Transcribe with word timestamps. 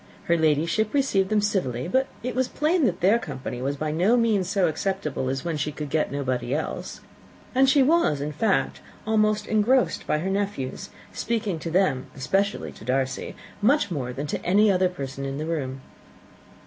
Her 0.23 0.35
Ladyship 0.35 0.95
received 0.95 1.29
them 1.29 1.41
civilly, 1.41 1.87
but 1.87 2.07
it 2.23 2.33
was 2.33 2.47
plain 2.47 2.85
that 2.85 3.01
their 3.01 3.19
company 3.19 3.61
was 3.61 3.77
by 3.77 3.91
no 3.91 4.17
means 4.17 4.49
so 4.49 4.67
acceptable 4.67 5.29
as 5.29 5.45
when 5.45 5.57
she 5.57 5.71
could 5.71 5.91
get 5.91 6.11
nobody 6.11 6.55
else; 6.55 7.01
and 7.53 7.69
she 7.69 7.83
was, 7.83 8.19
in 8.19 8.31
fact, 8.31 8.81
almost 9.05 9.45
engrossed 9.45 10.07
by 10.07 10.17
her 10.17 10.29
nephews, 10.31 10.89
speaking 11.13 11.59
to 11.59 11.69
them, 11.69 12.07
especially 12.15 12.71
to 12.71 12.83
Darcy, 12.83 13.35
much 13.61 13.91
more 13.91 14.11
than 14.11 14.25
to 14.25 14.43
any 14.43 14.71
other 14.71 14.89
person 14.89 15.23
in 15.23 15.37
the 15.37 15.45
room. 15.45 15.81